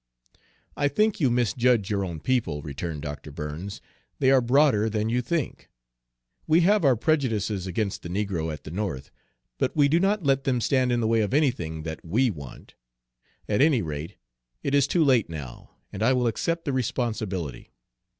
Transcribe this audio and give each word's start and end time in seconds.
"I 0.75 0.87
think 0.87 1.19
you 1.19 1.29
misjudge 1.29 1.91
your 1.91 2.03
own 2.03 2.21
people," 2.21 2.63
returned 2.63 3.03
Dr. 3.03 3.29
Burns, 3.31 3.81
"they 4.17 4.31
are 4.31 4.41
broader 4.41 4.89
than 4.89 5.09
you 5.09 5.21
think. 5.21 5.69
We 6.47 6.61
have 6.61 6.83
our 6.83 6.95
prejudices 6.95 7.67
against 7.67 8.01
the 8.01 8.09
negro 8.09 8.51
at 8.51 8.63
the 8.63 8.71
North, 8.71 9.11
but 9.59 9.75
we 9.75 9.87
do 9.87 9.99
not 9.99 10.23
let 10.23 10.43
them 10.43 10.59
stand 10.59 10.91
in 10.91 11.01
the 11.01 11.07
way 11.07 11.21
of 11.21 11.35
anything 11.35 11.83
that 11.83 12.03
we 12.03 12.31
want. 12.31 12.73
At 13.47 13.61
any 13.61 13.83
rate, 13.83 14.15
it 14.63 14.73
is 14.73 14.87
too 14.87 15.03
late 15.03 15.29
now, 15.29 15.69
and 15.93 16.01
I 16.01 16.13
will 16.13 16.25
accept 16.25 16.65
the 16.65 16.73
responsibility. 16.73 17.69